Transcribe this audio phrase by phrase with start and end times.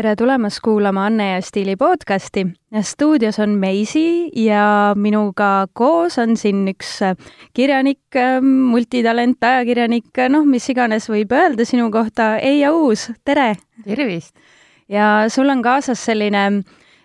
[0.00, 2.46] tere tulemast kuulama Anne ja Stiili podcasti.
[2.82, 7.02] stuudios on Meisi ja minuga koos on siin üks
[7.52, 13.58] kirjanik, multitalent, ajakirjanik, noh, mis iganes võib öelda sinu kohta, Eija Uus, tere!
[13.84, 14.32] tervist!
[14.88, 16.62] ja sul on kaasas selline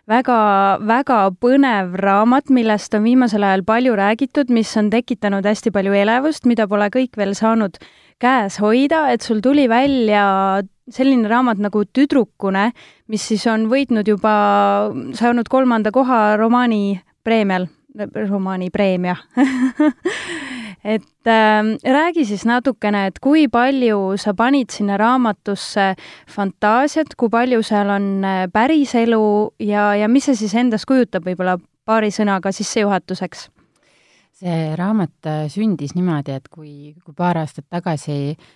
[0.07, 6.47] väga-väga põnev raamat, millest on viimasel ajal palju räägitud, mis on tekitanud hästi palju elevust,
[6.47, 7.75] mida pole kõik veel saanud
[8.23, 12.69] käes hoida, et sul tuli välja selline raamat nagu Tüdrukune,
[13.11, 14.35] mis siis on võitnud juba,
[15.17, 17.67] saanud kolmanda koha romaani preemial,
[18.29, 19.15] romaani preemia
[20.95, 25.93] et äh, räägi siis natukene, et kui palju sa panid sinna raamatusse
[26.29, 31.57] fantaasiat, kui palju seal on äh, päriselu ja, ja mis see siis endast kujutab võib-olla
[31.85, 33.49] paari sõnaga sissejuhatuseks?
[34.35, 38.53] see raamat äh, sündis niimoodi, et kui, kui paar aastat tagasi äh,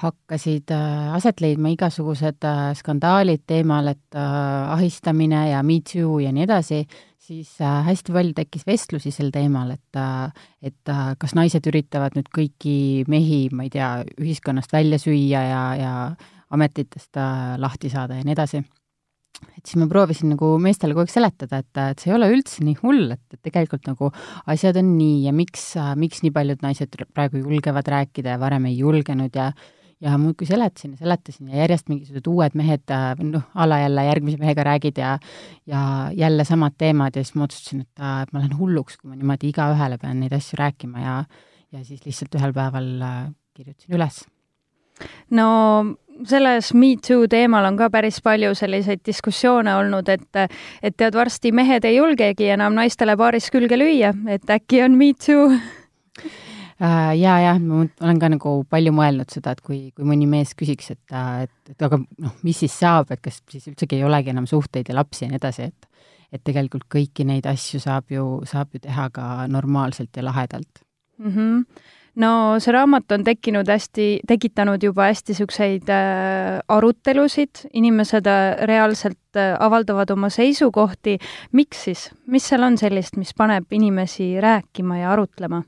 [0.00, 6.46] hakkasid äh, aset leidma igasugused äh, skandaalid teemal, et ahistamine ja Me Too ja nii
[6.46, 6.82] edasi,
[7.24, 10.00] siis hästi palju tekkis vestlusi sel teemal, et,
[10.62, 12.76] et kas naised üritavad nüüd kõiki
[13.08, 15.92] mehi, ma ei tea, ühiskonnast välja süüa ja, ja
[16.54, 17.16] ametitest
[17.62, 18.60] lahti saada ja nii edasi
[19.56, 22.64] et siis ma proovisin nagu meestele kogu aeg seletada, et, et see ei ole üldse
[22.66, 24.10] nii hull, et, et tegelikult nagu
[24.50, 28.78] asjad on nii ja miks, miks nii paljud naised praegu julgevad rääkida ja varem ei
[28.80, 29.52] julgenud ja
[30.04, 32.92] ja muudkui seletasin ja seletasin ja järjest mingisugused uued mehed,
[33.24, 35.14] noh, a la jälle järgmise mehega räägid ja
[35.70, 39.48] ja jälle samad teemad ja siis ma otsustasin, et, ma lähen hulluks, kui ma niimoodi
[39.54, 41.16] igaühele pean neid asju rääkima ja
[41.72, 43.18] ja siis lihtsalt ühel päeval äh,
[43.54, 44.24] kirjutasin üles.
[45.30, 45.48] No
[46.28, 50.40] selles Me Too teemal on ka päris palju selliseid diskussioone olnud, et
[50.82, 55.12] et tead, varsti mehed ei julgegi enam naistele paaris külge lüüa, et äkki on Me
[55.18, 60.28] Too äh, ja, jah, ma olen ka nagu palju mõelnud seda, et kui, kui mõni
[60.30, 64.06] mees küsiks, et, et, et aga noh, mis siis saab, et kas siis üldsegi ei
[64.06, 65.90] olegi enam suhteid ja lapsi ja nii edasi, et
[66.34, 70.80] et tegelikult kõiki neid asju saab ju, saab ju teha ka normaalselt ja lahedalt
[71.18, 71.30] mm.
[71.30, 72.30] -hmm no
[72.62, 79.54] see raamat on tekkinud hästi, tekitanud juba hästi niisuguseid äh, arutelusid, inimesed äh, reaalselt äh,
[79.60, 81.18] avaldavad oma seisukohti.
[81.52, 85.62] miks siis, mis seal on sellist, mis paneb inimesi rääkima ja arutlema?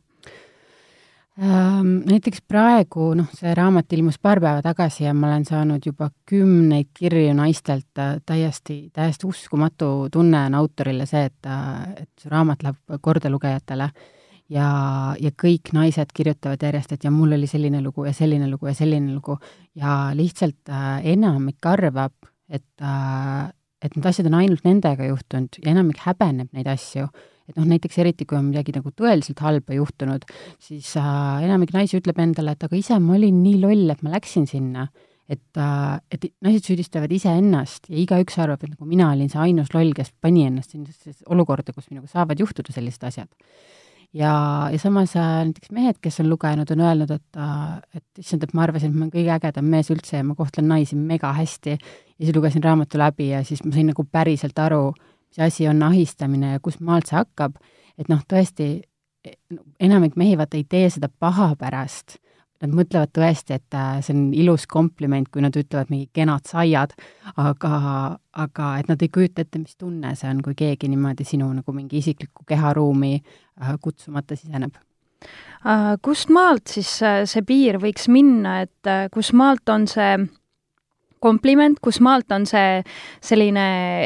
[1.37, 6.09] Ähm, näiteks praegu, noh, see raamat ilmus paar päeva tagasi ja ma olen saanud juba
[6.25, 7.91] kümneid kirju naistelt,
[8.27, 13.91] täiesti, täiesti uskumatu tunne on autorile see, et, äh, et see raamat läheb kordalugejatele
[14.53, 14.69] ja,
[15.21, 18.75] ja kõik naised kirjutavad järjest, et ja mul oli selline lugu ja selline lugu ja
[18.79, 19.39] selline lugu.
[19.79, 22.15] Ja lihtsalt äh, enamik arvab,
[22.49, 23.49] et äh,,
[23.85, 27.09] et need asjad on ainult nendega juhtunud ja enamik häbeneb neid asju.
[27.47, 30.25] et noh, näiteks eriti, kui on midagi nagu tõeliselt halba juhtunud,
[30.59, 34.11] siis äh, enamik naisi ütleb endale, et aga ise ma olin nii loll, et ma
[34.17, 34.89] läksin sinna.
[35.31, 39.71] Et, äh, et naised süüdistavad iseennast ja igaüks arvab, et nagu mina olin see ainus
[39.75, 43.31] loll, kes pani ennast sellisesse olukorda, kus minuga saavad juhtuda sellised asjad
[44.17, 44.33] ja,
[44.73, 48.55] ja samas äh, näiteks mehed, kes on lugenud, on öelnud, et, äh, et issand, et
[48.57, 51.77] ma arvasin, et ma olen kõige ägedam mees üldse ja ma kohtlen naisi mega hästi.
[51.77, 54.95] ja siis lugesin raamatu läbi ja siis ma sain nagu päriselt aru,
[55.29, 57.59] mis asi on ahistamine ja kust maalt see hakkab.
[57.99, 58.83] et noh, tõesti,
[59.81, 62.19] enamik mehi vaata ei tee seda paha pärast
[62.63, 66.95] nad mõtlevad tõesti, et äh, see on ilus kompliment, kui nad ütlevad mingi kenad saiad,
[67.43, 67.73] aga,
[68.45, 71.77] aga et nad ei kujuta ette, mis tunne see on, kui keegi niimoodi sinu nagu
[71.77, 74.79] mingi isiklikku keharuumi äh, kutsumata siseneb.
[75.67, 80.17] Äh, kust maalt siis see piir võiks minna, et kus maalt on see
[81.23, 82.83] kompliment, kus maalt on see
[83.25, 83.65] selline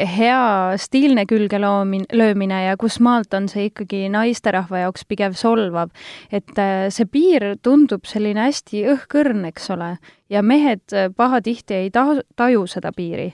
[0.09, 5.91] hea stiilne külge loomin-, löömine ja kus maalt on see ikkagi naisterahva jaoks pigem solvav.
[6.31, 9.95] et äh, see piir tundub selline hästi õhkõrn, eks ole,
[10.29, 13.31] ja mehed äh, pahatihti ei ta-, taju seda piiri.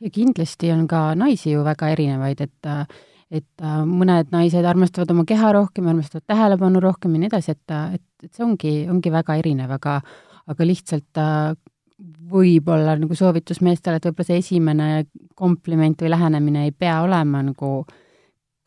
[0.00, 5.50] ja kindlasti on ka naisi ju väga erinevaid, et et mõned naised armastavad oma keha
[5.52, 9.74] rohkem, armastavad tähelepanu rohkem ja nii edasi, et, et, et see ongi, ongi väga erinev,
[9.76, 9.98] aga
[10.48, 11.20] aga lihtsalt
[12.30, 14.88] võib-olla nagu soovitus meestele, et võib-olla see esimene
[15.38, 17.72] kompliment või lähenemine ei pea olema nagu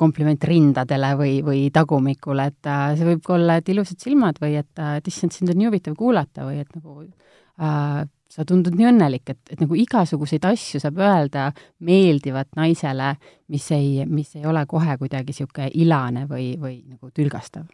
[0.01, 4.55] kompliment rindadele või, või tagumikule, et äh, see võib ka olla, et ilusad silmad või
[4.57, 7.99] äh, et issand, sind on nii huvitav kuulata või et nagu äh,
[8.31, 11.51] sa tundud nii õnnelik, et, et nagu igasuguseid asju saab öelda
[11.85, 13.13] meeldivat naisele,
[13.51, 17.67] mis ei, mis ei ole kohe kuidagi niisugune ilane või, või nagu tülgastav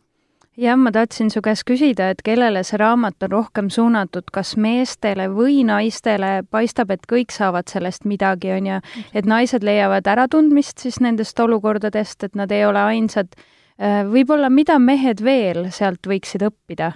[0.57, 5.27] jah, ma tahtsin su käest küsida, et kellele see raamat on rohkem suunatud, kas meestele
[5.33, 8.79] või naistele, paistab, et kõik saavad sellest midagi, on ju,
[9.13, 13.37] et naised leiavad äratundmist siis nendest olukordadest, et nad ei ole ainsad.
[13.77, 16.95] Äh, võib-olla, mida mehed veel sealt võiksid õppida?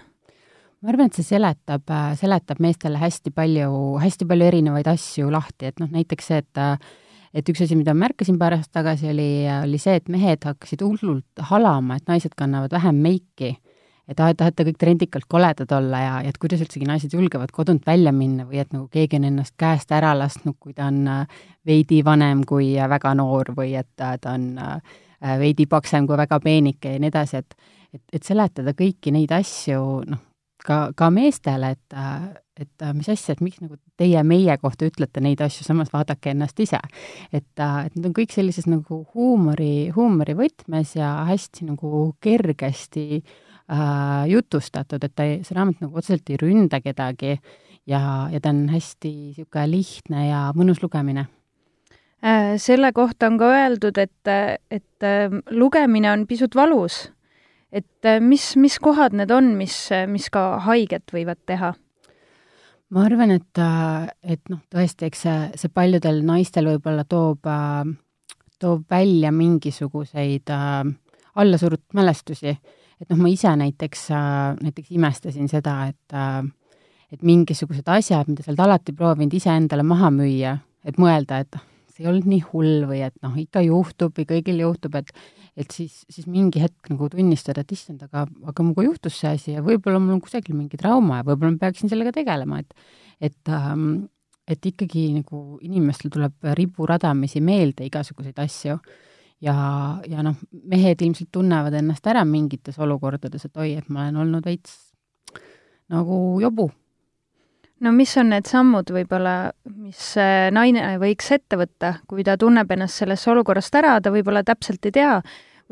[0.81, 5.78] ma arvan, et see seletab, seletab meestele hästi palju, hästi palju erinevaid asju lahti, et
[5.78, 6.62] noh, näiteks see, et
[7.33, 9.30] et üks asi, mida märkasin paar aastat tagasi, oli,
[9.63, 13.57] oli see, et mehed hakkasid hullult halama, et naised kannavad vähem meiki.
[14.12, 17.86] et et tahate kõik trendikalt koledad olla ja, ja et kuidas üldsegi naised julgevad kodunt
[17.88, 21.28] välja minna või et nagu keegi on ennast käest ära lasknud, kui ta on äh,
[21.66, 24.81] veidi vanem kui väga noor või et ta on äh,
[25.39, 27.56] veidi paksem kui väga peenike ja nii edasi, et
[27.94, 30.24] et, et seletada kõiki neid asju, noh,
[30.66, 31.95] ka, ka meestele, et,
[32.62, 36.60] et mis asja, et miks nagu teie meie kohta ütlete neid asju, samas vaadake ennast
[36.63, 36.80] ise.
[37.31, 45.04] et, et need on kõik sellises nagu huumori, huumorivõtmes ja hästi nagu kergesti äh, jutustatud,
[45.04, 47.36] et ta ei, see raamat nagu otseselt ei ründa kedagi
[47.88, 51.25] ja, ja ta on hästi niisugune lihtne ja mõnus lugemine
[52.24, 54.36] äh, selle kohta on ka öeldud, et,
[54.72, 57.08] et äh, lugemine on pisut valus
[57.72, 59.75] et äh, mis, mis kohad need on, mis,
[60.12, 61.74] mis ka haiget võivad teha?
[62.91, 67.85] Ma arvan, et, äh, et noh, tõesti, eks see, see paljudel naistel võib-olla toob, äh,
[68.61, 72.57] toob välja mingisuguseid allasurutud mälestusi.
[73.01, 74.09] et noh, ma ise näiteks,
[74.61, 76.51] näiteks imestasin seda, et
[77.11, 80.53] et mingisugused asjad, mida sa oled alati proovinud iseendale maha müüa,
[80.88, 81.57] et mõelda, et
[82.01, 85.13] ei olnud nii hull või et noh, ikka juhtub või kõigil juhtub, et
[85.59, 89.56] et siis, siis mingi hetk nagu tunnistada, et issand, aga, aga minuga juhtus see asi
[89.57, 92.74] ja võib-olla mul on kusagil mingi trauma ja võib-olla ma peaksin sellega tegelema, et
[93.21, 94.06] et ähm,
[94.48, 98.77] et ikkagi nagu inimestel tuleb riburadamisi meelde igasuguseid asju.
[99.42, 99.56] Ja,
[100.06, 100.36] ja noh,
[100.69, 104.75] mehed ilmselt tunnevad ennast ära mingites olukordades, et oi, et ma olen olnud veits
[105.89, 106.68] nagu jobu
[107.81, 110.01] no mis on need sammud võib-olla, mis
[110.54, 114.95] naine võiks ette võtta, kui ta tunneb ennast sellest olukorrast ära, ta võib-olla täpselt ei
[115.00, 115.16] tea,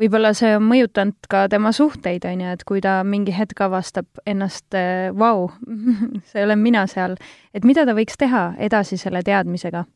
[0.00, 4.22] võib-olla see on mõjutanud ka tema suhteid, on ju, et kui ta mingi hetk avastab
[4.26, 4.76] ennast,
[5.16, 5.48] vau,
[6.32, 7.16] see olen mina seal,
[7.54, 9.86] et mida ta võiks teha edasi selle teadmisega?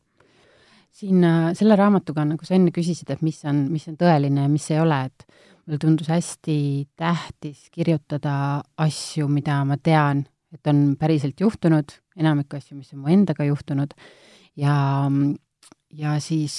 [0.95, 4.51] siin äh, selle raamatuga, nagu sa enne küsisid, et mis on, mis on tõeline ja
[4.51, 5.25] mis ei ole, et
[5.65, 6.57] mulle tundus hästi
[6.95, 8.35] tähtis kirjutada
[8.79, 10.23] asju, mida ma tean
[10.53, 13.95] et on päriselt juhtunud, enamik asju, mis on mu endaga juhtunud.
[14.59, 14.75] Ja,
[15.91, 16.55] ja siis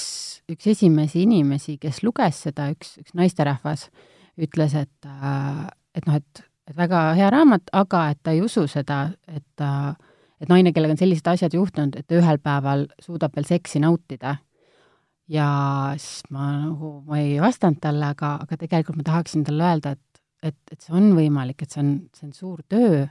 [0.50, 3.88] üks esimesi inimesi, kes luges seda, üks, üks naisterahvas,
[4.36, 5.08] ütles, et,
[5.96, 9.66] et noh, et, et väga hea raamat, aga et ta ei usu seda, et
[10.36, 14.36] et naine, kellega on sellised asjad juhtunud, et ühel päeval suudab veel seksi nautida.
[15.32, 15.46] Ja
[15.98, 20.20] siis ma nagu, ma ei vastanud talle, aga, aga tegelikult ma tahaksin talle öelda, et,
[20.52, 23.06] et, et see on võimalik, et see on, see on suur töö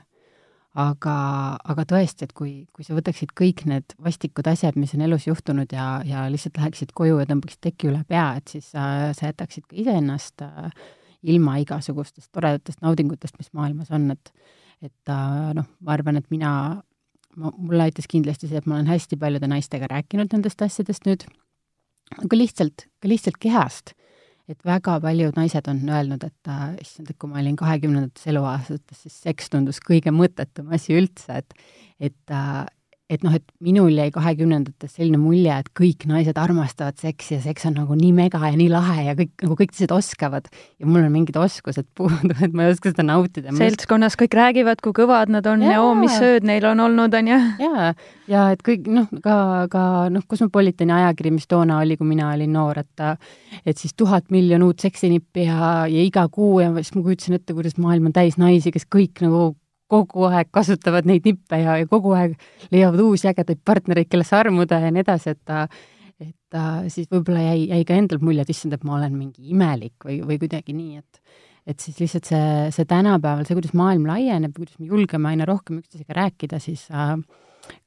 [0.76, 1.16] aga,
[1.72, 5.72] aga tõesti, et kui, kui sa võtaksid kõik need vastikud asjad, mis on elus juhtunud
[5.72, 8.84] ja, ja lihtsalt läheksid koju ja tõmbaksid teki üle pea, et siis sa,
[9.16, 10.68] sa jätaksid ka iseennast äh,
[11.32, 14.32] ilma igasugustest toredatest naudingutest, mis maailmas on, et
[14.84, 16.50] et äh, noh, ma arvan, et mina,
[17.40, 21.24] ma, mulle aitas kindlasti see, et ma olen hästi paljude naistega rääkinud nendest asjadest nüüd,
[22.20, 23.94] aga lihtsalt, ka lihtsalt kehast
[24.48, 26.52] et väga paljud naised on öelnud, et
[26.82, 31.54] issand, et kui ma olin kahekümnendates eluaastates, siis seks tundus kõige mõttetum asi üldse, et
[31.96, 32.66] et äh,
[33.06, 37.68] et noh, et minul jäi kahekümnendates selline mulje, et kõik naised armastavad seksi ja seks
[37.68, 40.48] on nagu nii mega ja nii lahe ja kõik, nagu kõik teised oskavad.
[40.50, 43.54] ja mul on mingid oskused puudu, et ma ei oska seda nautida.
[43.54, 47.14] seltskonnas kõik räägivad, kui kõvad nad on ja, ja oo, mis sööd neil on olnud,
[47.14, 47.38] on ju.
[47.62, 47.92] jaa,
[48.32, 49.36] ja et kõik noh, ka,
[49.70, 53.04] ka noh, Cosmopolitani ajakiri, mis toona oli, kui mina olin noor, et
[53.66, 57.54] et siis tuhat miljon uut seksinippi ja, ja iga kuu ja siis ma kujutasin ette,
[57.54, 59.52] kuidas maailm on täis naisi, kes kõik nagu
[59.90, 62.36] kogu aeg kasutavad neid nippe ja, ja kogu aeg
[62.72, 65.66] leiavad uusi ägedaid partnereid, kellesse armuda ja nii edasi, et ta,
[66.22, 69.50] et ta siis võib-olla jäi, jäi ka endal mulje, et issand, et ma olen mingi
[69.54, 71.22] imelik või, või kuidagi nii, et
[71.66, 75.80] et siis lihtsalt see, see tänapäeval, see, kuidas maailm laieneb, kuidas me julgeme aina rohkem
[75.80, 77.16] üksteisega rääkida, siis äh,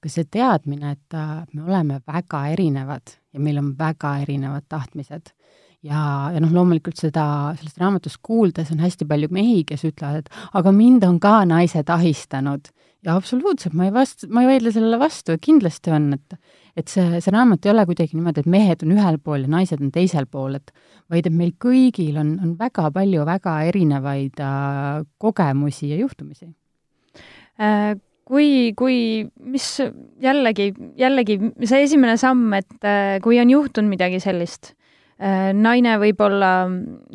[0.03, 5.31] ka see teadmine, et äh, me oleme väga erinevad ja meil on väga erinevad tahtmised
[5.85, 6.01] ja,
[6.33, 7.25] ja noh, loomulikult seda,
[7.59, 11.89] sellest raamatust kuuldes on hästi palju mehi, kes ütlevad, et aga mind on ka naised
[11.93, 12.71] ahistanud.
[13.05, 16.39] ja absoluutselt, ma ei vast-, ma ei vaidle sellele vastu, kindlasti on, et
[16.79, 19.81] et see, see raamat ei ole kuidagi niimoodi, et mehed on ühel pool ja naised
[19.83, 20.71] on teisel pool, et
[21.11, 26.53] vaid et meil kõigil on, on väga palju väga erinevaid äh, kogemusi ja juhtumisi
[27.59, 27.97] äh
[28.29, 28.95] kui, kui,
[29.41, 29.67] mis
[30.21, 30.69] jällegi,
[31.01, 34.75] jällegi see esimene samm, et äh, kui on juhtunud midagi sellist,
[35.19, 36.69] naine võib-olla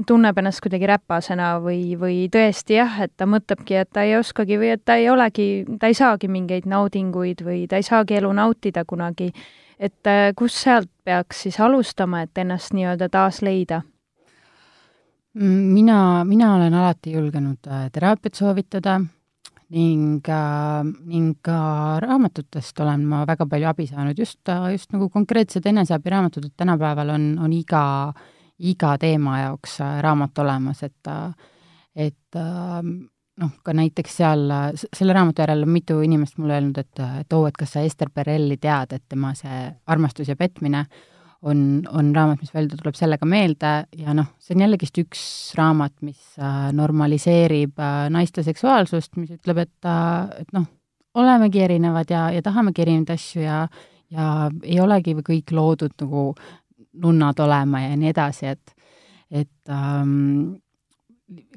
[0.07, 4.59] tunneb ennast kuidagi räpasena või, või tõesti jah, et ta mõtlebki, et ta ei oskagi
[4.61, 8.33] või et ta ei olegi, ta ei saagi mingeid naudinguid või ta ei saagi elu
[8.37, 9.33] nautida kunagi.
[9.79, 13.83] et äh, kus sealt peaks siis alustama, et ennast nii-öelda taas leida?
[15.35, 19.01] mina, mina olen alati julgenud äh, teraapiat soovitada,
[19.75, 20.29] ning,
[21.11, 21.59] ning ka
[22.05, 24.41] raamatutest olen ma väga palju abi saanud, just,
[24.73, 27.85] just nagu konkreetsed eneseabiraamatud, et tänapäeval on, on iga,
[28.59, 31.13] iga teema jaoks raamat olemas, et
[31.95, 32.43] et
[33.41, 37.47] noh, ka näiteks seal, selle raamatu järel on mitu inimest mulle öelnud, et, et oo,
[37.49, 40.85] et kas sa Ester Perelli tead, et tema see Armastus ja petmine
[41.45, 45.25] on, on raamat, mis välja tuleb sellega meelde ja noh, see on jällegist üks
[45.59, 50.67] raamat, mis äh, normaliseerib äh, naiste seksuaalsust, mis ütleb, et, äh, et noh,
[51.21, 53.61] olemegi erinevad ja, ja tahamegi erinevaid asju ja,
[54.15, 54.29] ja
[54.65, 56.31] ei olegi kõik loodud nagu
[57.05, 58.93] nunnad olema ja nii edasi, et,
[59.43, 60.55] et ähm,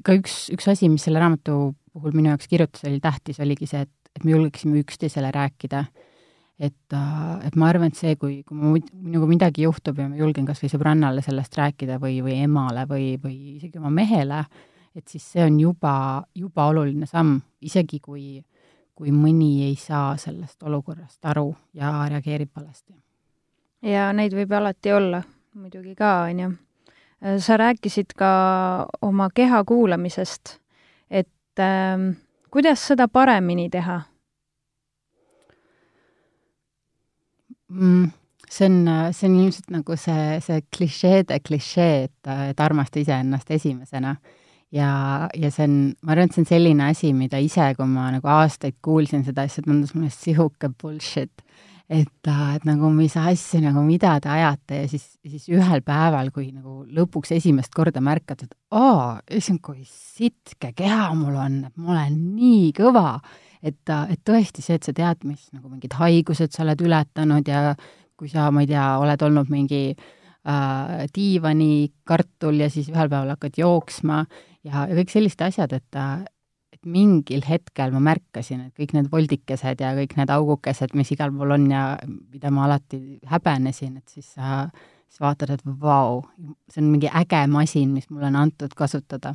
[0.04, 3.86] ka üks, üks asi, mis selle raamatu puhul minu jaoks kirjutas, oli tähtis, oligi see,
[3.86, 5.86] et, et me julgeksime üksteisele rääkida.
[6.58, 10.18] Et, äh, et ma arvan, et see, kui, kui mu, minuga midagi juhtub ja ma
[10.18, 14.42] julgen kas või sõbrannale sellest rääkida või, või emale või, või isegi oma mehele,
[14.96, 15.94] et siis see on juba,
[16.34, 18.42] juba oluline samm, isegi kui,
[18.98, 22.94] kui mõni ei saa sellest olukorrast aru ja reageerib valesti.
[23.82, 25.22] ja neid võib alati olla
[25.54, 26.54] muidugi ka, on ju
[27.42, 28.30] sa rääkisid ka
[29.02, 30.58] oma keha kuulamisest,
[31.10, 32.14] et äh,
[32.50, 34.02] kuidas seda paremini teha
[37.68, 38.10] mm,?
[38.48, 38.76] see on,
[39.12, 44.14] see on ilmselt nagu see, see klišeede klišee, et, et armasta iseennast esimesena.
[44.72, 44.90] ja,
[45.36, 48.30] ja see on, ma arvan, et see on selline asi, mida ise, kui ma nagu
[48.32, 51.44] aastaid kuulsin seda asja, tundus mulle sihuke bullshit
[51.88, 56.50] et, et nagu mis asja, nagu mida te ajate ja siis, siis ühel päeval, kui
[56.52, 61.96] nagu lõpuks esimest korda märkad, et aa, issand, kui sitke keha mul on, et ma
[61.96, 63.18] olen nii kõva,
[63.62, 67.74] et, et tõesti see, et sa tead, mis nagu mingid haigused sa oled ületanud ja
[68.18, 73.60] kui sa, ma ei tea, oled olnud mingi äh, diivanikartul ja siis ühel päeval hakkad
[73.60, 74.24] jooksma
[74.66, 76.02] ja, ja kõik sellised asjad, et
[76.78, 81.32] et mingil hetkel ma märkasin, et kõik need voldikesed ja kõik need augukesed, mis igal
[81.34, 84.68] pool on ja mida ma alati häbenesin, et siis sa
[85.08, 86.22] siis vaatad, et vau,
[86.70, 89.34] see on mingi äge masin, mis mulle on antud kasutada.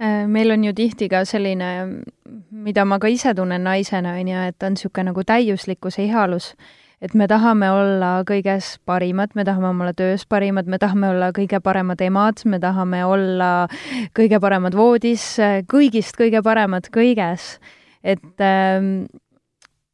[0.00, 2.02] Äh, meil on ju tihti ka selline,
[2.50, 6.54] mida ma ka ise tunnen naisena, on ju, et on niisugune nagu täiuslikkuse ihalus
[7.00, 11.60] et me tahame olla kõiges parimad, me tahame olla töös parimad, me tahame olla kõige
[11.64, 13.50] paremad emad, me tahame olla
[14.16, 15.24] kõige paremad voodis,
[15.70, 17.58] kõigist kõige paremad kõiges.
[18.04, 19.06] et ähm,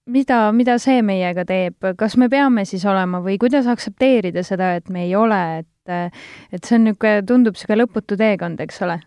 [0.06, 4.90] mida, mida see meiega teeb, kas me peame siis olema või kuidas aktsepteerida seda, et
[4.90, 8.98] me ei ole, et et see on niisugune, tundub niisugune lõputu teekond, eks ole?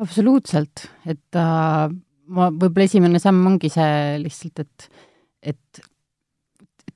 [0.00, 1.86] Absoluutselt, et äh,
[2.30, 4.90] ma, võib-olla esimene samm ongi see lihtsalt, et
[5.40, 5.80] et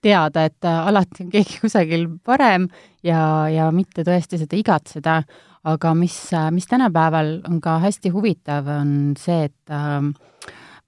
[0.04, 2.68] teada, et äh, alati on keegi kusagil parem
[3.06, 5.22] ja, ja mitte tõesti seda igatseda,
[5.64, 10.12] aga mis, äh, mis tänapäeval on ka hästi huvitav, on see, et äh,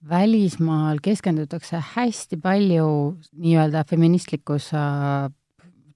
[0.08, 2.88] välismaal keskendutakse hästi palju
[3.32, 5.30] nii-öelda feministlikus äh,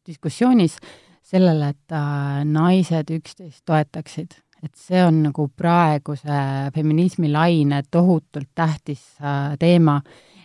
[0.06, 0.78] diskussioonis
[1.22, 4.40] sellele, et äh, naised üksteist toetaksid.
[4.64, 6.40] Et see on nagu praeguse
[6.74, 10.00] feminismi laine tohutult tähtis äh, teema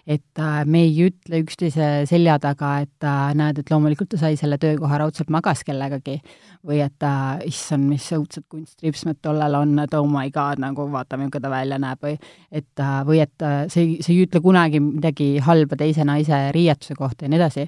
[0.06, 4.38] et äh, me ei ütle üksteise selja taga, et äh, näed, et loomulikult ta sai
[4.38, 6.20] selle töökoha raudselt magas kellegagi
[6.66, 7.06] või et
[7.50, 11.82] issand, mis õudsed kunstripsmed tollel on, et oh my god, nagu vaata, milline ta välja
[11.82, 12.16] näeb või
[12.54, 17.34] et või et see, see ei ütle kunagi midagi halba teise naise riietuse kohta ja
[17.34, 17.68] nii edasi.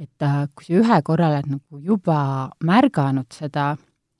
[0.00, 2.18] et kui sa ühe korra oled nagu juba
[2.64, 3.74] märganud seda,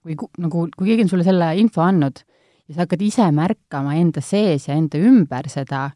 [0.05, 2.21] kui nagu, kui keegi on sulle selle info andnud
[2.69, 5.89] ja sa hakkad ise märkama enda sees ja enda ümber seda,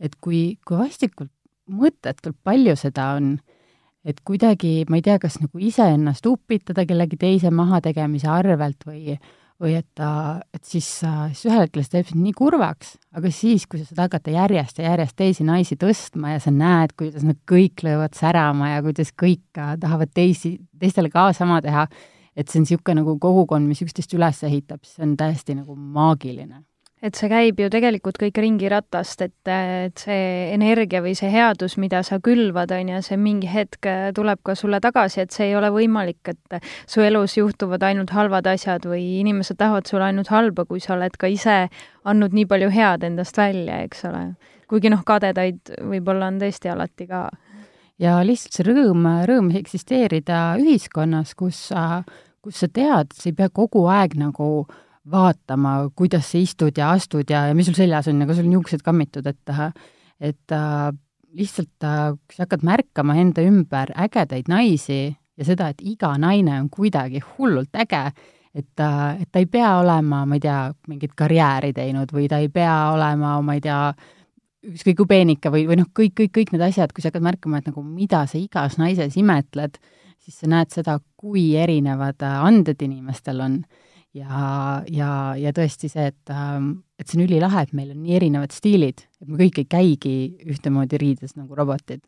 [0.00, 1.32] et kui, kui vastikult
[1.70, 3.36] mõttetult palju seda on,
[4.04, 9.16] et kuidagi, ma ei tea, kas nagu iseennast upitada kellegi teise mahategemise arvelt või,
[9.60, 13.64] või et ta, et siis, siis ühel hetkel see teeb sind nii kurvaks, aga siis,
[13.64, 17.40] kui sa saad hakata järjest ja järjest teisi naisi tõstma ja sa näed, kuidas nad
[17.48, 21.86] kõik löövad särama ja kuidas kõik tahavad teisi, teistele ka sama teha,
[22.36, 25.76] et see on niisugune nagu kogukond, mis üksteist üles ehitab, siis see on täiesti nagu
[25.76, 26.64] maagiline
[27.04, 30.20] et see käib ju tegelikult kõik ringiratast, et, et see
[30.54, 34.80] energia või see headus, mida sa külvad, on ju, see mingi hetk tuleb ka sulle
[34.84, 39.60] tagasi, et see ei ole võimalik, et su elus juhtuvad ainult halvad asjad või inimesed
[39.60, 41.58] tahavad sulle ainult halba, kui sa oled ka ise
[42.08, 44.26] andnud nii palju head endast välja, eks ole.
[44.68, 47.26] kuigi noh, kadedaid võib-olla on tõesti alati ka.
[48.02, 52.02] Ja lihtsalt see rõõm, rõõm eksisteerida ühiskonnas, kus sa,
[52.42, 54.66] kus sa tead, sa ei pea kogu aeg nagu
[55.10, 58.52] vaatama, kuidas sa istud ja astud ja, ja mis sul seljas on ja kas sul
[58.52, 59.56] juuksed kammitud, et
[60.24, 60.56] et
[61.34, 66.70] lihtsalt kui sa hakkad märkama enda ümber ägedaid naisi ja seda, et iga naine on
[66.72, 68.06] kuidagi hullult äge,
[68.54, 70.58] et äh,, et ta ei pea olema, ma ei tea,
[70.88, 73.80] mingit karjääri teinud või ta ei pea olema, ma ei tea,
[74.72, 77.60] ükskõik kui peenike või, või noh, kõik, kõik, kõik need asjad, kui sa hakkad märkama,
[77.60, 79.78] et nagu mida sa igas naises imetled,
[80.24, 83.58] siis sa näed seda, kui erinevad äh, anded inimestel on.
[84.14, 88.18] ja, ja, ja tõesti see, et, ähm, et see on ülilahe, et meil on nii
[88.20, 90.16] erinevad stiilid, et me kõik ei käigi
[90.54, 92.04] ühtemoodi riides nagu robotid.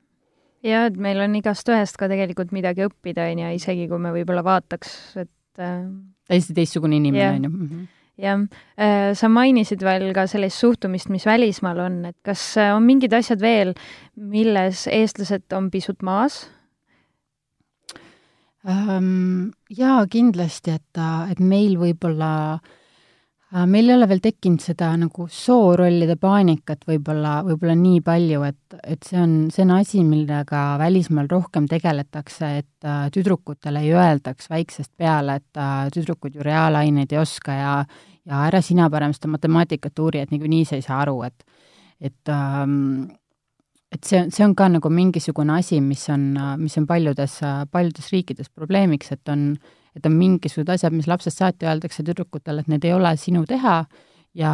[0.62, 4.14] ja et meil on igast ühest ka tegelikult midagi õppida, on ju, isegi kui me
[4.14, 4.94] võib-olla vaataks,
[5.24, 5.82] et äh...
[6.30, 7.84] täiesti teistsugune inimene, on ju mhm.
[8.20, 8.46] Jah,
[8.78, 13.14] äh, sa mainisid veel ka sellist suhtumist, mis välismaal on, et kas äh, on mingid
[13.16, 13.74] asjad veel,
[14.16, 16.46] milles eestlased on pisut maas?
[18.66, 22.72] Jaa, kindlasti, et, et meil võib-olla äh,
[23.70, 29.06] meil ei ole veel tekkinud seda nagu soorollide paanikat võib-olla, võib-olla nii palju, et, et
[29.06, 34.92] see on, see on asi, millega välismaal rohkem tegeletakse, et äh, tüdrukutele ei öeldaks väiksest
[34.98, 37.78] peale, et äh, tüdrukud ju reaalaineid ei oska ja
[38.26, 41.44] ja ära sina parem seda matemaatikat uuri, et niikuinii sa ei saa aru, et
[42.02, 43.06] et ähm,
[43.94, 47.38] et see, see on ka nagu mingisugune asi, mis on, mis on paljudes,
[47.70, 49.52] paljudes riikides probleemiks, et on,
[49.96, 53.78] et on mingisugused asjad, mis lapsest saati öeldakse tüdrukutele, et need ei ole sinu teha
[54.36, 54.52] ja,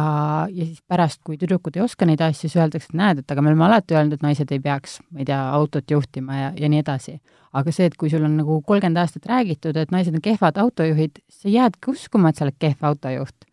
[0.49, 3.43] ja siis pärast, kui tüdrukud ei oska neid asju, siis öeldakse, et näed, et aga
[3.43, 6.71] me oleme alati öelnud, et naised ei peaks, ma ei tea, autot juhtima ja, ja
[6.71, 7.19] nii edasi.
[7.53, 11.19] aga see, et kui sul on nagu kolmkümmend aastat räägitud, et naised on kehvad autojuhid,
[11.29, 13.52] sa jäädki uskuma, et sa oled kehv autojuht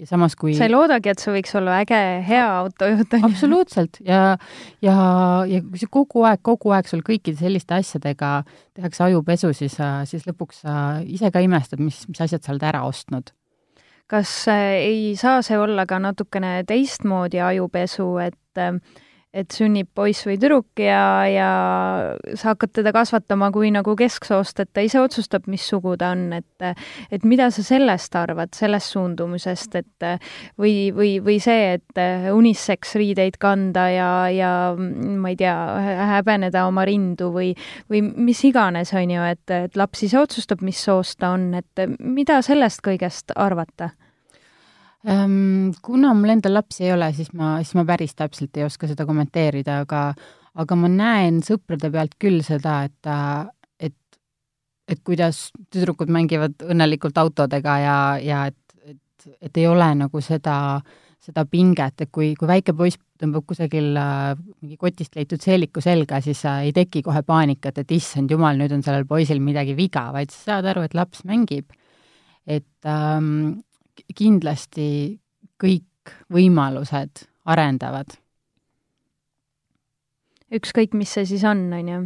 [0.00, 4.36] ja samas kui sa ei loodagi, et sa võiks olla äge, hea autojuht, absoluutselt ja,
[4.84, 4.94] ja,
[5.48, 8.32] ja kui sa kogu aeg, kogu aeg sul kõikide selliste asjadega
[8.78, 9.76] tehakse ajupesu, siis,
[10.10, 13.34] siis lõpuks sa ise ka imestad, mis, mis asjad sa oled ära ostnud.
[14.10, 18.80] kas äh, ei saa see olla ka natukene teistmoodi ajupesu, et äh,
[19.30, 21.50] et sünnib poiss või tüdruk ja, ja
[22.34, 26.32] sa hakkad teda kasvatama kui nagu kesksoost, et ta ise otsustab, mis sugu ta on,
[26.40, 26.66] et
[27.14, 30.06] et mida sa sellest arvad, sellest suundumusest, et
[30.58, 32.02] või, või, või see, et
[32.34, 35.54] unisex riideid kanda ja, ja ma ei tea,
[36.16, 37.54] häbeneda oma rindu või,
[37.90, 41.86] või mis iganes, on ju, et, et laps ise otsustab, mis soost ta on, et
[42.02, 43.92] mida sellest kõigest arvata?
[45.08, 48.88] Ehm, kuna mul endal lapsi ei ole, siis ma, siis ma päris täpselt ei oska
[48.90, 50.10] seda kommenteerida, aga
[50.58, 53.10] aga ma näen sõprade pealt küll seda, et,
[53.90, 54.18] et,
[54.90, 60.56] et kuidas tüdrukud mängivad õnnelikult autodega ja, ja et, et, et ei ole nagu seda,
[61.22, 66.22] seda pinget, et kui, kui väike poiss tõmbab kusagil äh, mingi kotist leitud seeliku selga,
[66.24, 70.32] siis ei teki kohe paanikat, et issand jumal, nüüd on sellel poisil midagi viga, vaid
[70.34, 71.76] sa saad aru, et laps mängib.
[72.48, 73.60] et ähm,
[74.16, 75.18] kindlasti
[75.60, 78.16] kõik võimalused arendavad.
[80.50, 82.00] ükskõik, mis see siis on, on ju.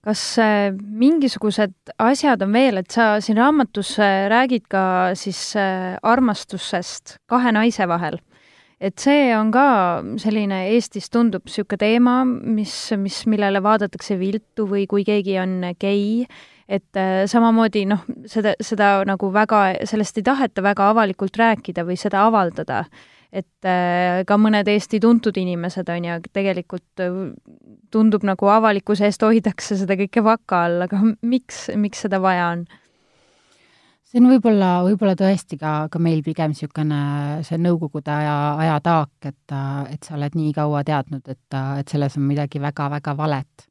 [0.00, 5.98] kas äh, mingisugused asjad on veel, et sa siin raamatus äh, räägid ka siis äh,
[6.02, 8.20] armastusest kahe naise vahel
[8.80, 9.66] et see on ka
[10.20, 16.24] selline, Eestis tundub niisugune teema, mis, mis, millele vaadatakse viltu või kui keegi on gei,
[16.70, 21.98] et äh, samamoodi noh, seda, seda nagu väga, sellest ei taheta väga avalikult rääkida või
[22.00, 22.84] seda avaldada.
[23.30, 27.18] et äh, ka mõned Eesti tuntud inimesed, on ju, tegelikult äh,
[27.90, 32.64] tundub nagu avalikkuse eest hoitakse seda kõike vaka all, aga miks, miks seda vaja on?
[34.10, 37.00] See on võib-olla, võib-olla tõesti ka, ka meil pigem niisugune
[37.46, 39.56] see nõukogude aja, aja taak, et,
[39.94, 43.70] et sa oled nii kaua teadnud, et, et selles on midagi väga-väga valet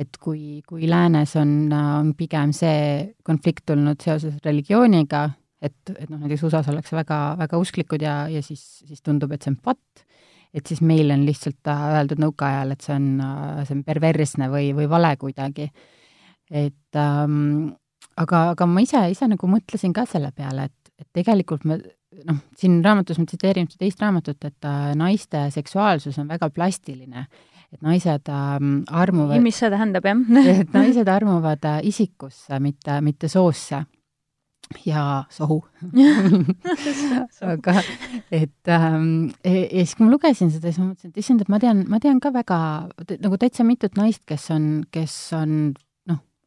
[0.00, 5.26] et kui, kui läänes on, on pigem see konflikt tulnud seoses religiooniga,
[5.62, 9.44] et, et noh, näiteks USA-s ollakse väga, väga usklikud ja, ja siis, siis tundub, et
[9.44, 10.06] see on patt,
[10.52, 13.08] et siis meil on lihtsalt öeldud nõukaajal, et see on,
[13.66, 15.68] see on perversne või, või vale kuidagi.
[16.50, 17.70] et ähm,
[18.20, 21.80] aga, aga ma ise, ise nagu mõtlesin ka selle peale, et, et tegelikult me
[22.26, 27.26] noh, siin raamatus ma tsiteerin ühte teist raamatut, et äh, naiste seksuaalsus on väga plastiline.
[27.72, 29.40] Et naised ähm, armuvad.
[29.40, 30.18] mis see tähendab, jah?
[30.60, 33.84] et naised armuvad äh, isikusse, mitte, mitte soosse.
[34.86, 35.58] Ja sohu.
[37.52, 37.74] Aga
[38.32, 41.50] et ähm, ja, ja siis, kui ma lugesin seda, siis ma mõtlesin, et issand, et
[41.52, 42.60] ma tean, ma tean ka väga
[43.24, 45.56] nagu täitsa mitut naist, kes on, kes on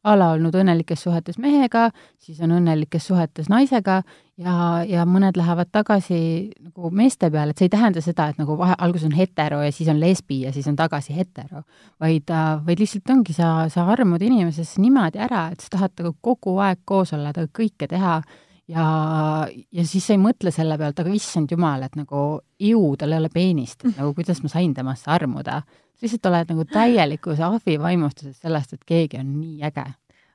[0.06, 1.88] a la olnud õnnelikes suhetes mehega,
[2.22, 4.00] siis on õnnelikes suhetes naisega
[4.38, 4.54] ja,
[4.86, 6.18] ja mõned lähevad tagasi
[6.68, 9.72] nagu meeste peale, et see ei tähenda seda, et nagu vahe, alguses on hetero ja
[9.74, 11.64] siis on lesbi ja siis on tagasi hetero,
[12.02, 16.18] vaid, äh, vaid lihtsalt ongi, sa, sa armud inimesesse niimoodi ära, et sa tahad temaga
[16.30, 18.20] kogu aeg koos olla, temaga kõike teha
[18.68, 18.86] ja,
[19.72, 22.26] ja siis sa ei mõtle selle pealt, aga issand jumal, et nagu
[22.58, 25.62] ju, tal ei ole peenist, et nagu kuidas ma sain temasse armuda
[26.02, 29.86] lihtsalt oled nagu täielikus ahvi vaimustuses sellest, et keegi on nii äge.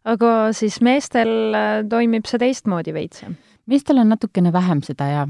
[0.05, 3.25] aga siis meestel äh, toimib see teistmoodi veits?
[3.69, 5.27] meestel on natukene vähem seda ja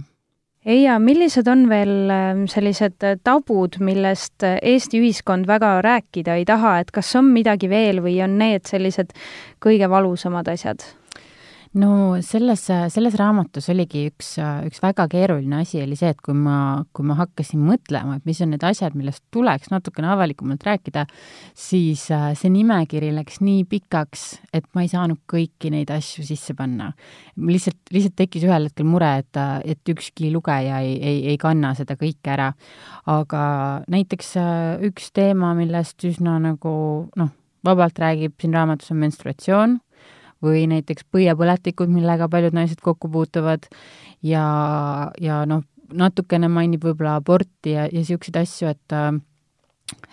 [0.61, 6.91] Eija, millised on veel ähm, sellised tabud, millest Eesti ühiskond väga rääkida ei taha, et
[6.93, 9.15] kas on midagi veel või on need sellised
[9.65, 10.85] kõige valusamad asjad?
[11.79, 14.33] No selles, selles raamatus oligi üks,
[14.67, 18.41] üks väga keeruline asi, oli see, et kui ma, kui ma hakkasin mõtlema, et mis
[18.43, 21.05] on need asjad, millest tuleks natukene avalikumalt rääkida,
[21.55, 26.91] siis see nimekiri läks nii pikaks, et ma ei saanud kõiki neid asju sisse panna.
[27.39, 31.95] lihtsalt, lihtsalt tekkis ühel hetkel mure, et, et ükski lugeja ei, ei, ei kanna seda
[31.99, 32.51] kõike ära.
[33.11, 33.43] aga
[33.87, 34.35] näiteks
[34.89, 36.73] üks teema, millest üsna nagu
[37.15, 37.31] noh,
[37.63, 39.79] vabalt räägib siin raamatus, on menstruatsioon
[40.41, 43.67] või näiteks põiepõletikud, millega paljud naised kokku puutuvad
[44.25, 44.45] ja,
[45.21, 48.97] ja noh, natukene mainib võib-olla aborti ja, ja niisuguseid asju, et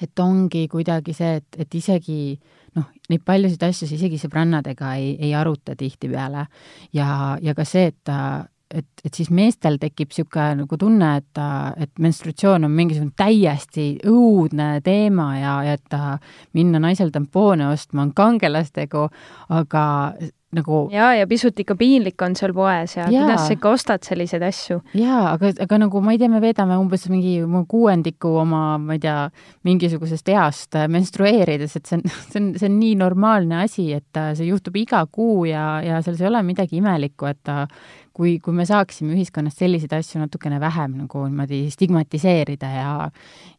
[0.02, 2.38] et ongi kuidagi see, et, et isegi
[2.74, 6.46] noh, neid paljusid asju isegi sõbrannadega ei, ei aruta tihtipeale.
[6.92, 7.10] ja,
[7.42, 8.12] ja ka see, et
[8.74, 11.42] et, et siis meestel tekib niisugune nagu tunne, et,
[11.84, 15.98] et menstratsioon on mingisugune täiesti õudne teema ja, ja et
[16.56, 19.08] minna naisel tampoone ostma on kangelastegu,
[19.56, 19.84] aga
[20.56, 24.06] nagu jaa, ja pisut ikka piinlik on seal poes ja, ja kuidas sa ikka ostad
[24.06, 24.78] selliseid asju.
[24.96, 27.34] jaa, aga, aga nagu ma ei tea, me veedame umbes mingi
[27.68, 29.18] kuuendiku oma, ma ei tea,
[29.68, 34.48] mingisugusest east menstrueerides, et see on, see on, see on nii normaalne asi, et see
[34.48, 37.52] juhtub iga kuu ja, ja selles ei ole midagi imelikku, et
[38.18, 42.92] kui, kui me saaksime ühiskonnas selliseid asju natukene vähem nagu niimoodi stigmatiseerida ja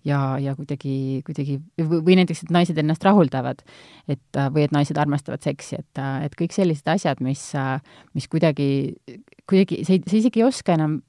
[0.08, 3.64] ja, ja kuidagi, kuidagi või näiteks, et naised ennast rahuldavad,
[4.12, 7.44] et või et naised armastavad seksi, et, et kõik sellised asjad, mis,
[8.16, 8.70] mis kuidagi,
[9.50, 11.00] kuidagi, sa ei, sa isegi ei oska enam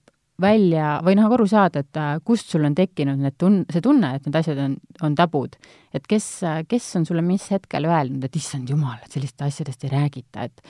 [0.41, 4.27] välja või noh, aru saada, et kust sul on tekkinud need tun-, see tunne, et
[4.27, 5.57] need asjad on, on tabud.
[5.95, 6.27] et kes,
[6.71, 10.63] kes on sulle mis hetkel öelnud, et issand jumal, et sellistest asjadest ei räägita, et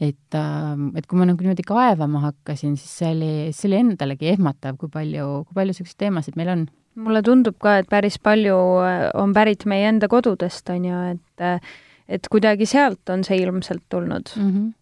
[0.00, 4.32] et, ähm, et kui ma nagu niimoodi kaevama hakkasin, siis see oli, see oli endalegi
[4.34, 6.66] ehmatav, kui palju, kui palju niisuguseid teemasid meil on.
[6.94, 8.54] mulle tundub ka, et päris palju
[8.84, 11.74] äh, on pärit meie enda kodudest, on ju, et äh,
[12.08, 14.50] et kuidagi sealt on see ilmselt tulnud mm.
[14.50, 14.72] -hmm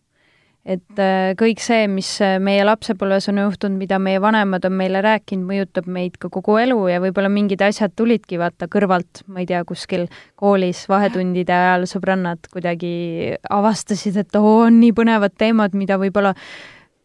[0.63, 5.03] et äh, kõik see, mis äh, meie lapsepõlves on juhtunud, mida meie vanemad on meile
[5.03, 9.49] rääkinud, mõjutab meid ka kogu elu ja võib-olla mingid asjad tulidki vaata kõrvalt, ma ei
[9.51, 10.07] tea, kuskil
[10.39, 16.37] koolis vahetundide ajal sõbrannad kuidagi avastasid, et oo, on nii põnevad teemad, mida võib-olla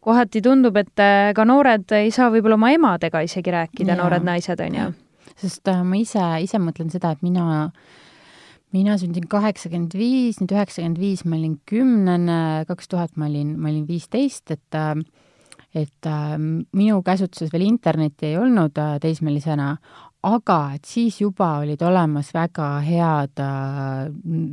[0.06, 4.62] kohati tundub, et äh, ka noored ei saa võib-olla oma emadega isegi rääkida, noored naised,
[4.62, 4.90] on ju.
[5.38, 7.98] sest ma ise, ise mõtlen seda, et mina äh,
[8.72, 13.72] mina sündisin kaheksakümmend viis, nüüd üheksakümmend viis ma olin kümnene, kaks tuhat ma olin, ma
[13.72, 14.78] olin viisteist, et
[15.76, 19.74] et äh, minu käsutuses veel internetti ei olnud äh, teismelisena,
[20.26, 24.08] aga et siis juba olid olemas väga head äh,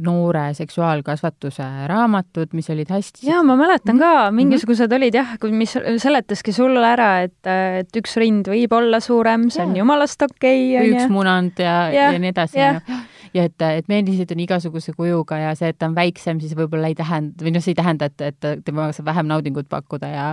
[0.05, 4.35] noore seksuaalkasvatuse raamatud, mis olid hästi jaa, ma mäletan ka, mhm.
[4.35, 4.97] mingisugused mm -hmm.
[4.97, 5.73] olid jah, mis
[6.03, 7.41] seletaski sulle ära, et,
[7.81, 9.69] et üks rind võib olla suurem, see ja.
[9.69, 10.93] on jumalast okei okay,.
[10.93, 12.59] üks munand ja, ja, ja nii edasi.
[12.59, 13.01] ja, ja
[13.35, 16.91] ja et, et meelised on igasuguse kujuga ja see, et ta on väiksem, siis võib-olla
[16.91, 20.27] ei tähenda, või noh, see ei tähenda, et, et temaga saab vähem naudingut pakkuda ja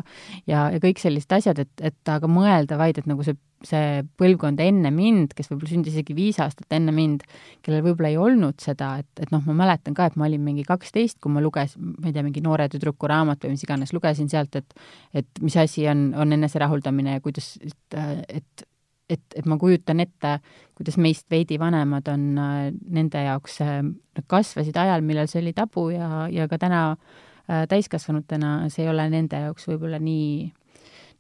[0.46, 3.34] ja, ja kõik sellised asjad, et, et aga mõelda vaid, et nagu see,
[3.66, 7.22] see põlvkond enne mind, kes võib-olla sündis isegi viis aastat enne mind,
[7.64, 10.64] kellel võib-olla ei olnud seda, et, et noh, ma mäletan ka, et ma olin mingi
[10.68, 14.30] kaksteist, kui ma lugesin, ma ei tea, mingi noore tüdruku raamat või mis iganes, lugesin
[14.32, 14.76] sealt, et
[15.22, 17.98] et mis asi on, on eneserahuldamine ja kuidas, et,
[18.28, 18.68] et
[19.12, 20.38] et, et ma kujutan ette,
[20.78, 26.26] kuidas meist veidi vanemad on nende jaoks, nad kasvasid ajal, millal see oli tabu ja,
[26.32, 30.46] ja ka täna äh, täiskasvanutena see ei ole nende jaoks võib-olla nii,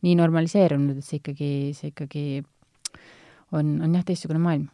[0.02, 2.24] nii normaliseerunud, et see ikkagi, see ikkagi
[3.52, 4.68] on, on jah, teistsugune maailm.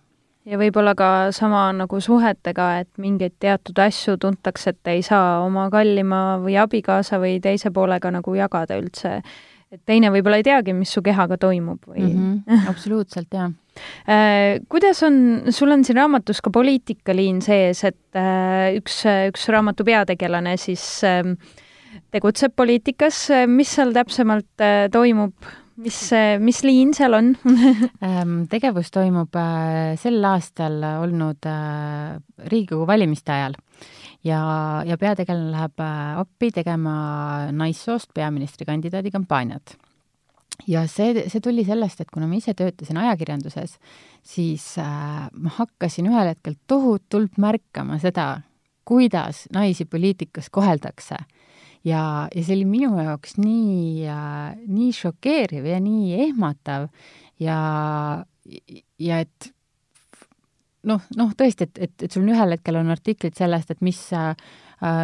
[0.49, 5.67] Ja võib-olla ka sama nagu suhetega, et mingeid teatud asju tuntakse, et ei saa oma
[5.73, 9.19] kallima või abikaasa või teise poolega nagu jagada üldse.
[9.69, 12.37] Et teine võib-olla ei teagi, mis su kehaga toimub või mm?
[12.47, 13.51] -hmm, absoluutselt, jaa.
[14.09, 19.85] Äh, kuidas on, sul on siin raamatus ka poliitikaliin sees, et äh, üks, üks raamatu
[19.85, 21.37] peategelane siis ähm,
[22.14, 25.35] tegutseb poliitikas, mis seal täpsemalt äh, toimub,
[25.83, 25.99] mis,
[26.42, 27.35] mis liin seal on?
[28.09, 29.35] Ähm, tegevus toimub
[29.99, 31.49] sel aastal olnud
[32.49, 33.57] Riigikogu valimiste ajal.
[34.25, 36.94] Ja, ja peategelane läheb äh, appi tegema
[37.55, 39.77] naissoost peaministrikandidaadi kampaaniat.
[40.66, 43.77] ja see, see tuli sellest, et kuna ma ise töötasin ajakirjanduses,
[44.27, 48.40] siis äh, ma hakkasin ühel hetkel tohutult märkama seda,
[48.85, 51.21] kuidas naisi poliitikas koheldakse
[51.88, 56.88] ja, ja see oli minu jaoks nii äh,, nii šokeeriv ja nii ehmatav
[57.42, 57.59] ja,
[58.98, 59.53] ja et
[60.88, 64.33] noh, noh tõesti, et, et, et sul ühel hetkel on artiklid sellest, et mis äh,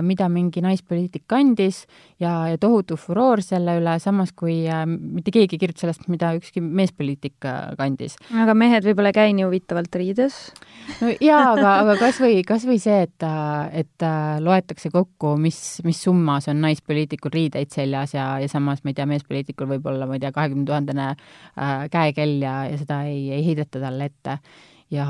[0.07, 1.85] mida mingi naispoliitik kandis
[2.23, 6.31] ja, ja tohutu furoor selle üle, samas kui äh, mitte keegi ei kirjuta sellest, mida
[6.39, 8.15] ükski meespoliitik kandis.
[8.31, 10.39] aga mehed võib-olla ei käi nii huvitavalt riides?
[11.01, 13.27] no jaa, aga, aga kas või, kas või see, et,
[13.75, 14.07] et
[14.45, 19.09] loetakse kokku, mis, mis summas on naispoliitikul riideid seljas ja, ja samas ma ei tea,
[19.11, 23.43] meespoliitikul võib olla, ma ei tea, kahekümne tuhandene äh, käekell ja, ja seda ei, ei
[23.47, 24.39] heideta talle ette
[24.95, 25.07] ja,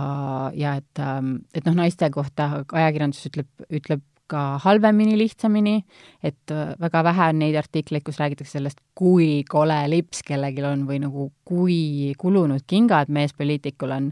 [0.54, 5.82] ja et, ähm, et noh, naiste kohta ajakirjandus ütleb, ütleb ka halvemini, lihtsamini,
[6.22, 10.86] et äh, väga vähe on neid artikleid, kus räägitakse sellest, kui kole lips kellelgi on
[10.88, 14.10] või nagu kui kulunud kingad meespoliitikul on.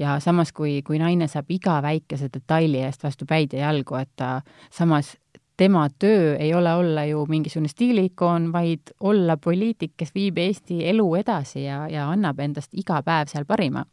[0.00, 4.10] Ja samas, kui, kui naine saab iga väikese detaili eest vastu päid ja jalgu, et
[4.16, 4.38] ta
[4.72, 5.12] samas
[5.56, 11.06] tema töö ei ole olla ju mingisugune stiiliikoon, vaid olla poliitik, kes viib Eesti elu
[11.20, 13.84] edasi ja, ja annab endast iga päev seal parima.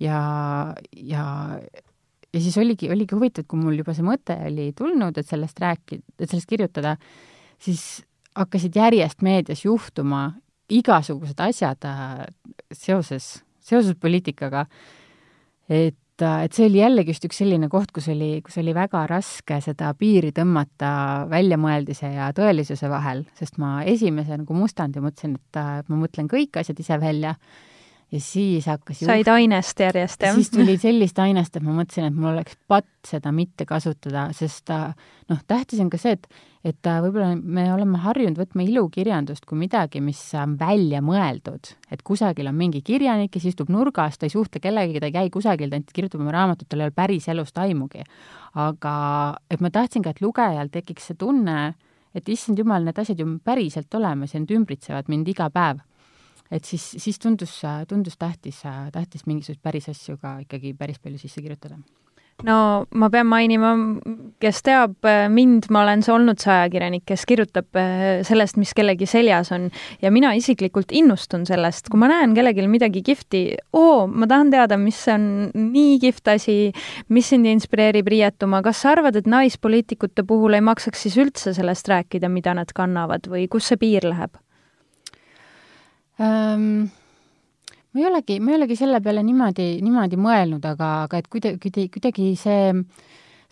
[0.00, 0.22] Ja,
[0.96, 1.24] ja,
[2.32, 6.04] ja siis oligi, oligi huvitav, kui mul juba see mõte oli tulnud, et sellest rääkida,
[6.18, 6.96] et sellest kirjutada,
[7.62, 8.02] siis
[8.38, 10.30] hakkasid järjest meedias juhtuma
[10.72, 12.22] igasugused asjad äh,
[12.72, 14.66] seoses, seoses poliitikaga.
[15.68, 19.60] et, äh, et see oli jällegist üks selline koht, kus oli, kus oli väga raske
[19.64, 20.92] seda piiri tõmmata
[21.30, 26.56] väljamõeldise ja tõelisuse vahel, sest ma esimese nagu mustandi mõtlesin, et äh, ma mõtlen kõik
[26.62, 27.36] asjad ise välja
[28.12, 29.32] ja siis hakkas said juht...
[29.32, 30.36] ainest järjest, jah?
[30.36, 34.70] siis tuli sellist ainest, et ma mõtlesin, et mul oleks patt seda mitte kasutada, sest
[34.72, 36.26] noh, tähtis on ka see, et,
[36.68, 41.72] et võib-olla me oleme harjunud võtma ilukirjandust kui midagi, mis on välja mõeldud.
[41.90, 45.30] et kusagil on mingi kirjanik, kes istub nurgas, ta ei suhtle kellegagi, ta ei käi
[45.32, 48.04] kusagil, ta ainult kirjutab oma raamatut, tal ei ole päris elust aimugi.
[48.54, 48.94] aga
[49.50, 51.72] et ma tahtsin ka, et lugejal tekiks see tunne,
[52.12, 55.80] et issand jumal, need asjad ju päriselt olemas ja need ümbritsevad mind iga päev
[56.52, 57.56] et siis, siis tundus,
[57.88, 58.62] tundus tähtis,
[58.92, 61.80] tähtis mingisuguseid päris asju ka ikkagi päris palju sisse kirjutada.
[62.42, 63.70] No ma pean mainima,
[64.42, 69.06] kes teab mind, ma olen see olnud see ajakirjanik, kes kirjutab äh, sellest, mis kellegi
[69.06, 69.68] seljas on.
[70.02, 73.44] Ja mina isiklikult innustun sellest, kui ma näen kellelgi midagi kihvti,
[73.78, 76.56] oo, ma tahan teada, mis on nii kihvt asi,
[77.14, 81.92] mis sind inspireerib riietuma, kas sa arvad, et naispoliitikute puhul ei maksaks siis üldse sellest
[81.92, 84.40] rääkida, mida nad kannavad või kus see piir läheb?
[86.22, 86.90] Ähm,?
[87.92, 91.88] ma ei olegi, ma ei olegi selle peale niimoodi, niimoodi mõelnud, aga, aga et kuidagi,
[91.92, 92.72] kuidagi see,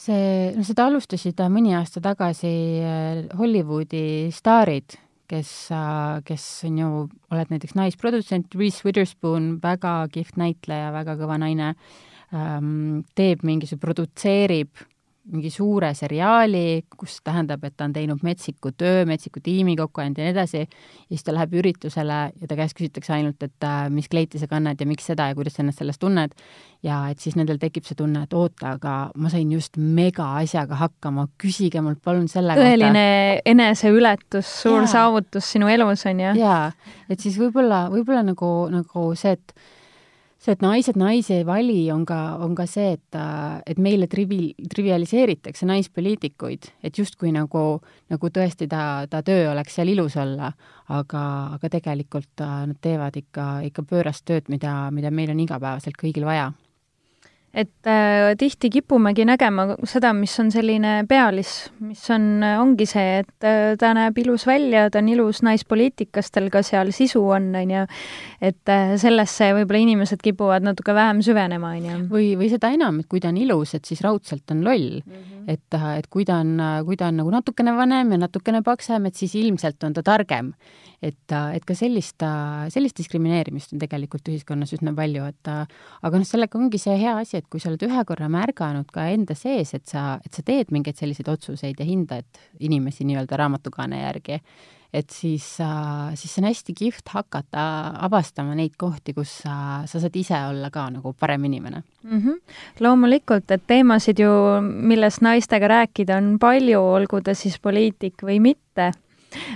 [0.01, 0.25] see,
[0.57, 4.97] no seda alustasid mõni aasta tagasi äh, Hollywoodi staarid,
[5.31, 6.93] kes, äh, kes on ju,
[7.35, 11.75] oled näiteks naisprodutsent, Reese Witherspoon, väga kihvt näitleja, väga kõva naine
[12.33, 14.89] ähm,, teeb mingisuguse, produtseerib
[15.31, 20.19] mingi suure seriaali, kus tähendab, et ta on teinud metsiku töö, metsiku tiimi kokku ajanud
[20.19, 23.83] ja nii edasi, ja siis ta läheb üritusele ja ta käest küsitakse ainult, et äh,
[23.93, 26.33] mis kleiti sa kannad ja miks seda ja kuidas sa ennast selles tunned,
[26.87, 30.79] ja et siis nendel tekib see tunne, et oota, aga ma sain just mega asjaga
[30.81, 33.51] hakkama, küsige mult palun selle tõeline kohta.
[33.53, 34.95] eneseületus, suur ja.
[34.97, 36.33] saavutus sinu elus, on ju?
[36.41, 36.71] jaa,
[37.13, 39.55] et siis võib-olla, võib-olla nagu, nagu see, et
[40.41, 43.19] see, et naised naisi ei vali, on ka, on ka see, et,
[43.69, 47.65] et meile trivi-, trivialiseeritakse naispoliitikuid, et justkui nagu,
[48.13, 50.53] nagu tõesti ta, ta töö oleks seal ilus olla,
[50.89, 51.27] aga,
[51.59, 56.51] aga tegelikult nad teevad ikka, ikka pöörast tööd, mida, mida meil on igapäevaselt kõigil vaja
[57.51, 63.47] et äh, tihti kipumegi nägema seda, mis on selline pealis, mis on, ongi see, et
[63.47, 67.73] äh, ta näeb ilus välja, ta on ilus naispoliitikas, tal ka seal sisu on, on
[67.75, 67.83] ju,
[68.53, 71.99] et äh, sellesse võib-olla inimesed kipuvad natuke vähem süvenema, on ju.
[72.13, 75.17] või, või seda enam, et kui ta on ilus, et siis raudselt on loll mm.
[75.17, 75.51] -hmm.
[75.51, 76.55] et, äh, et kui ta on,
[76.87, 80.55] kui ta on nagu natukene vanem ja natukene paksem, et siis ilmselt on ta targem
[81.01, 82.25] et, et ka sellist,
[82.75, 87.39] sellist diskrimineerimist on tegelikult ühiskonnas üsna palju, et aga noh, sellega ongi see hea asi,
[87.41, 90.75] et kui sa oled ühe korra märganud ka enda sees, et sa, et sa teed
[90.75, 92.29] mingeid selliseid otsuseid ja hindad
[92.61, 94.41] inimesi nii-öelda raamatukaane järgi,
[94.93, 95.45] et siis,
[96.19, 97.65] siis on hästi kihvt hakata
[98.03, 99.55] avastama neid kohti, kus sa,
[99.87, 102.19] sa saad ise olla ka nagu parem inimene mm.
[102.19, 102.41] -hmm.
[102.81, 108.93] loomulikult, et teemasid ju, millest naistega rääkida on palju, olgu ta siis poliitik või mitte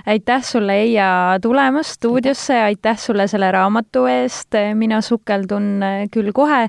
[0.05, 1.07] aitäh sulle, Eija,
[1.41, 6.65] tulemast stuudiosse, aitäh sulle selle raamatu eest, mina sukeldun äh, küll kohe,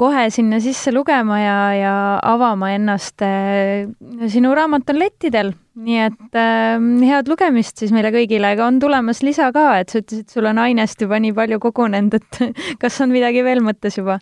[0.00, 3.24] kohe sinna sisse lugema ja, ja avama ennast.
[3.24, 3.88] Äh,
[4.32, 6.76] sinu raamat on lettidel, nii et äh,
[7.08, 10.60] head lugemist siis meile kõigile, aga on tulemas lisa ka, et sa ütlesid, sul on
[10.64, 12.42] ainest juba nii palju kogunenud, et
[12.82, 14.20] kas on midagi veel mõttes juba?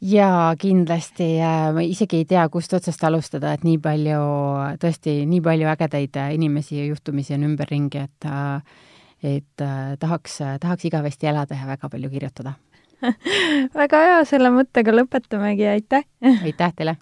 [0.00, 1.28] Jaa, kindlasti,
[1.74, 4.22] ma isegi ei tea, kust otsast alustada, et nii palju,
[4.82, 8.30] tõesti, nii palju ägedaid inimesi ja juhtumisi on ümberringi, et
[9.18, 9.64] et
[9.98, 12.52] tahaks, tahaks igavesti elada ja väga palju kirjutada
[13.82, 16.06] väga hea, selle mõttega lõpetamegi, aitäh!
[16.22, 16.98] aitäh teile!